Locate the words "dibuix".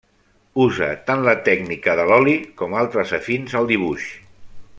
3.75-4.09